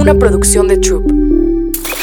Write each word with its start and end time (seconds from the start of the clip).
una 0.00 0.14
producción 0.14 0.66
de 0.66 0.78
Troop. 0.78 1.12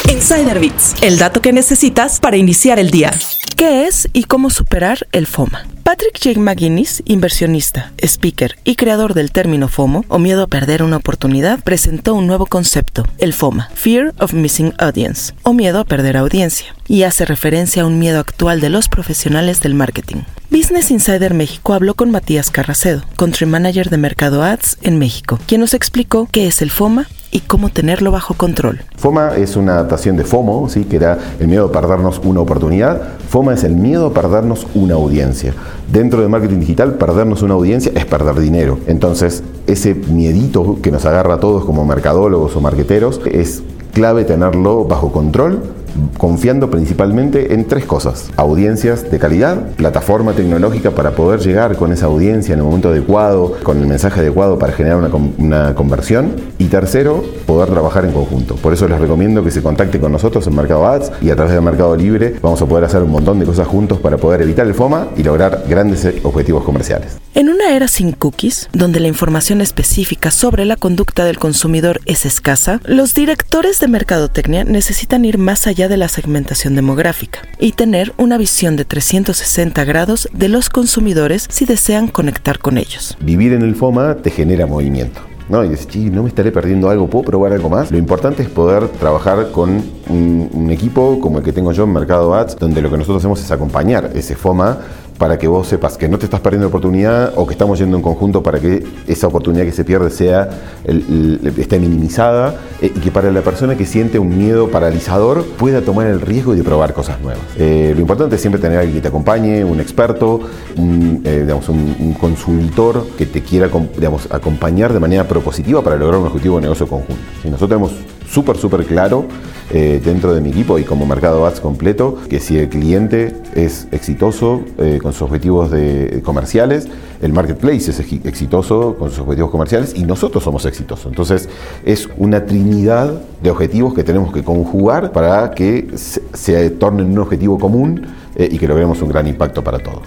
Insider 0.08 0.60
Bits, 0.60 0.94
el 1.02 1.18
dato 1.18 1.42
que 1.42 1.52
necesitas 1.52 2.20
para 2.20 2.36
iniciar 2.36 2.78
el 2.78 2.90
día. 2.90 3.10
¿Qué 3.56 3.86
es 3.86 4.08
y 4.12 4.22
cómo 4.22 4.50
superar 4.50 5.08
el 5.10 5.26
FOMA? 5.26 5.66
Patrick 5.82 6.16
J. 6.22 6.38
McGuinness, 6.38 7.02
inversionista, 7.06 7.92
speaker 8.00 8.56
y 8.62 8.76
creador 8.76 9.14
del 9.14 9.32
término 9.32 9.66
FOMO, 9.66 10.04
o 10.06 10.18
miedo 10.20 10.44
a 10.44 10.46
perder 10.46 10.84
una 10.84 10.98
oportunidad, 10.98 11.58
presentó 11.64 12.14
un 12.14 12.28
nuevo 12.28 12.46
concepto, 12.46 13.04
el 13.18 13.32
FOMA, 13.32 13.68
Fear 13.74 14.14
of 14.20 14.32
Missing 14.32 14.74
Audience, 14.78 15.34
o 15.42 15.52
miedo 15.52 15.80
a 15.80 15.84
perder 15.84 16.16
audiencia, 16.16 16.76
y 16.86 17.02
hace 17.02 17.24
referencia 17.24 17.82
a 17.82 17.86
un 17.86 17.98
miedo 17.98 18.20
actual 18.20 18.60
de 18.60 18.70
los 18.70 18.88
profesionales 18.88 19.60
del 19.60 19.74
marketing. 19.74 20.18
Business 20.50 20.92
Insider 20.92 21.34
México 21.34 21.74
habló 21.74 21.94
con 21.94 22.12
Matías 22.12 22.50
Carracedo, 22.50 23.02
Country 23.16 23.46
Manager 23.46 23.90
de 23.90 23.96
Mercado 23.96 24.44
Ads 24.44 24.78
en 24.82 24.98
México, 24.98 25.40
quien 25.46 25.60
nos 25.60 25.74
explicó 25.74 26.28
qué 26.30 26.46
es 26.46 26.62
el 26.62 26.70
FOMA 26.70 27.08
y 27.30 27.40
cómo 27.40 27.68
tenerlo 27.68 28.10
bajo 28.10 28.34
control. 28.34 28.80
FOMA 28.96 29.36
es 29.36 29.56
una 29.56 29.74
adaptación 29.74 30.16
de 30.16 30.24
FOMO, 30.24 30.68
¿sí? 30.68 30.84
que 30.84 30.96
era 30.96 31.18
el 31.40 31.48
miedo 31.48 31.66
a 31.66 31.72
perdernos 31.72 32.20
una 32.24 32.40
oportunidad. 32.40 33.18
FOMA 33.28 33.54
es 33.54 33.64
el 33.64 33.74
miedo 33.74 34.06
a 34.06 34.14
perdernos 34.14 34.66
una 34.74 34.94
audiencia. 34.94 35.54
Dentro 35.92 36.22
de 36.22 36.28
marketing 36.28 36.60
digital, 36.60 36.94
perdernos 36.94 37.42
una 37.42 37.54
audiencia 37.54 37.92
es 37.94 38.06
perder 38.06 38.36
dinero. 38.40 38.78
Entonces, 38.86 39.42
ese 39.66 39.94
miedito 39.94 40.78
que 40.82 40.90
nos 40.90 41.04
agarra 41.04 41.34
a 41.34 41.40
todos 41.40 41.64
como 41.64 41.84
mercadólogos 41.84 42.56
o 42.56 42.60
marqueteros 42.60 43.20
es 43.30 43.62
clave 43.92 44.24
tenerlo 44.24 44.84
bajo 44.84 45.12
control 45.12 45.77
confiando 46.16 46.70
principalmente 46.70 47.54
en 47.54 47.66
tres 47.66 47.84
cosas. 47.84 48.30
Audiencias 48.36 49.10
de 49.10 49.18
calidad, 49.18 49.70
plataforma 49.76 50.32
tecnológica 50.32 50.90
para 50.92 51.12
poder 51.12 51.40
llegar 51.40 51.76
con 51.76 51.92
esa 51.92 52.06
audiencia 52.06 52.52
en 52.54 52.60
el 52.60 52.64
momento 52.64 52.88
adecuado, 52.88 53.56
con 53.62 53.78
el 53.78 53.86
mensaje 53.86 54.20
adecuado 54.20 54.58
para 54.58 54.72
generar 54.72 54.98
una, 55.38 55.74
conversión. 55.74 56.36
Y 56.58 56.66
tercero, 56.66 57.24
poder 57.46 57.70
trabajar 57.70 58.04
en 58.04 58.12
conjunto. 58.12 58.56
Por 58.56 58.72
eso 58.72 58.88
les 58.88 59.00
recomiendo 59.00 59.44
que 59.44 59.50
se 59.50 59.62
contacten 59.62 60.00
con 60.00 60.12
nosotros 60.12 60.46
en 60.46 60.56
Mercado 60.56 60.86
Ads 60.86 61.12
y 61.22 61.30
a 61.30 61.36
través 61.36 61.54
de 61.54 61.60
Mercado 61.60 61.96
Libre 61.96 62.34
vamos 62.42 62.60
a 62.62 62.66
poder 62.66 62.84
hacer 62.84 63.02
un 63.02 63.10
montón 63.10 63.38
de 63.38 63.46
cosas 63.46 63.66
juntos 63.66 63.98
para 63.98 64.16
poder 64.16 64.42
evitar 64.42 64.66
el 64.66 64.74
FOMA 64.74 65.08
y 65.16 65.22
lograr 65.22 65.64
grandes 65.68 66.06
objetivos 66.22 66.64
comerciales. 66.64 67.18
En 67.34 67.48
una 67.48 67.76
era 67.76 67.86
sin 67.86 68.10
cookies, 68.10 68.68
donde 68.72 68.98
la 68.98 69.06
información 69.06 69.60
específica 69.60 70.32
sobre 70.32 70.64
la 70.64 70.74
conducta 70.74 71.24
del 71.24 71.38
consumidor 71.38 72.00
es 72.04 72.26
escasa, 72.26 72.80
los 72.84 73.14
directores 73.14 73.78
de 73.78 73.86
mercadotecnia 73.86 74.64
necesitan 74.64 75.24
ir 75.24 75.38
más 75.38 75.68
allá 75.68 75.77
de 75.86 75.96
la 75.96 76.08
segmentación 76.08 76.74
demográfica 76.74 77.42
y 77.60 77.72
tener 77.72 78.12
una 78.16 78.36
visión 78.36 78.74
de 78.74 78.84
360 78.84 79.84
grados 79.84 80.28
de 80.32 80.48
los 80.48 80.70
consumidores 80.70 81.46
si 81.48 81.66
desean 81.66 82.08
conectar 82.08 82.58
con 82.58 82.78
ellos. 82.78 83.16
Vivir 83.20 83.52
en 83.52 83.62
el 83.62 83.76
FOMA 83.76 84.16
te 84.16 84.30
genera 84.30 84.66
movimiento. 84.66 85.20
¿no? 85.48 85.64
Y 85.64 85.68
dices, 85.68 85.94
no 86.10 86.24
me 86.24 86.28
estaré 86.28 86.50
perdiendo 86.52 86.90
algo, 86.90 87.08
¿puedo 87.08 87.24
probar 87.24 87.52
algo 87.52 87.70
más? 87.70 87.90
Lo 87.90 87.98
importante 87.98 88.42
es 88.42 88.48
poder 88.48 88.88
trabajar 88.88 89.50
con 89.52 89.82
un, 90.08 90.50
un, 90.52 90.70
equipo 90.70 91.20
como 91.20 91.38
el 91.38 91.44
que 91.44 91.52
tengo 91.52 91.72
yo 91.72 91.84
en 91.84 91.92
Mercado 91.92 92.34
Ads, 92.34 92.56
donde 92.58 92.82
lo 92.82 92.90
que 92.90 92.98
nosotros 92.98 93.18
hacemos 93.22 93.40
es 93.40 93.50
acompañar 93.50 94.10
ese 94.14 94.34
FOMA 94.34 94.78
para 95.18 95.36
que 95.36 95.48
vos 95.48 95.66
sepas 95.66 95.98
que 95.98 96.08
no 96.08 96.18
te 96.18 96.24
estás 96.24 96.40
perdiendo 96.40 96.68
oportunidad 96.68 97.32
o 97.36 97.46
que 97.46 97.52
estamos 97.52 97.78
yendo 97.78 97.96
en 97.96 98.02
conjunto 98.02 98.42
para 98.42 98.60
que 98.60 98.86
esa 99.06 99.26
oportunidad 99.26 99.64
que 99.64 99.72
se 99.72 99.84
pierde 99.84 100.10
sea 100.10 100.48
esté 100.84 101.80
minimizada 101.80 102.54
eh, 102.80 102.92
y 102.94 103.00
que 103.00 103.10
para 103.10 103.30
la 103.32 103.42
persona 103.42 103.76
que 103.76 103.84
siente 103.84 104.18
un 104.18 104.38
miedo 104.38 104.68
paralizador 104.68 105.44
pueda 105.44 105.82
tomar 105.82 106.06
el 106.06 106.20
riesgo 106.20 106.54
de 106.54 106.62
probar 106.62 106.94
cosas 106.94 107.20
nuevas. 107.20 107.42
Eh, 107.56 107.92
lo 107.94 108.00
importante 108.00 108.36
es 108.36 108.40
siempre 108.40 108.60
tener 108.60 108.78
alguien 108.78 108.94
que 108.94 109.02
te 109.02 109.08
acompañe, 109.08 109.64
un 109.64 109.80
experto, 109.80 110.40
un, 110.76 111.22
eh, 111.24 111.46
un, 111.68 112.14
consultor 112.14 113.06
que 113.16 113.26
te 113.26 113.42
quiera 113.42 113.68
digamos, 113.96 114.28
acompañar 114.30 114.92
de 114.92 115.00
manera 115.00 115.26
propositiva 115.26 115.82
para 115.82 115.96
lograr 115.96 116.20
un 116.20 116.26
objetivo 116.26 116.56
de 116.56 116.62
negocio 116.62 116.86
conjunto. 116.86 117.22
Nosotros 117.44 117.68
tenemos 117.68 118.17
súper, 118.30 118.56
súper 118.56 118.84
claro 118.84 119.26
eh, 119.70 120.00
dentro 120.02 120.34
de 120.34 120.40
mi 120.40 120.50
equipo 120.50 120.78
y 120.78 120.84
como 120.84 121.04
mercado 121.06 121.44
ads 121.46 121.60
completo 121.60 122.16
que 122.28 122.40
si 122.40 122.58
el 122.58 122.68
cliente 122.68 123.36
es 123.54 123.86
exitoso 123.90 124.62
eh, 124.78 124.98
con 125.02 125.12
sus 125.12 125.22
objetivos 125.22 125.70
de, 125.70 126.22
comerciales, 126.24 126.88
el 127.20 127.32
marketplace 127.32 127.90
es 127.90 128.00
exitoso 128.00 128.96
con 128.98 129.10
sus 129.10 129.20
objetivos 129.20 129.50
comerciales 129.50 129.92
y 129.94 130.04
nosotros 130.04 130.44
somos 130.44 130.64
exitosos. 130.64 131.06
Entonces 131.06 131.48
es 131.84 132.08
una 132.16 132.46
trinidad 132.46 133.20
de 133.42 133.50
objetivos 133.50 133.94
que 133.94 134.04
tenemos 134.04 134.32
que 134.32 134.42
conjugar 134.42 135.12
para 135.12 135.50
que 135.50 135.88
se, 135.94 136.70
tornen 136.70 137.10
un 137.10 137.18
objetivo 137.18 137.58
común 137.58 138.06
eh, 138.36 138.48
y 138.50 138.58
que 138.58 138.68
logremos 138.68 139.02
un 139.02 139.08
gran 139.08 139.26
impacto 139.26 139.62
para 139.62 139.78
todos. 139.78 140.02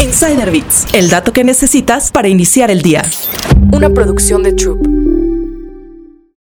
Insider 0.00 0.50
Bits, 0.50 0.86
el 0.94 1.10
dato 1.10 1.32
que 1.32 1.44
necesitas 1.44 2.10
para 2.10 2.28
iniciar 2.28 2.70
el 2.70 2.82
día. 2.82 3.02
Una 3.72 3.90
producción 3.90 4.42
de 4.42 4.52
Troop. 4.52 5.01